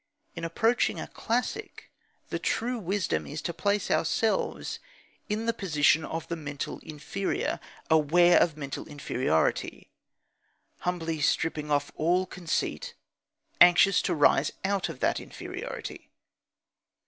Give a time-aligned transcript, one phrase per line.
[0.35, 1.91] In approaching a classic,
[2.29, 4.79] the true wisdom is to place ourselves
[5.29, 9.91] in the position of the mental inferior, aware of mental inferiority,
[10.79, 12.95] humbly stripping off all conceit,
[13.61, 16.09] anxious to rise out of that inferiority.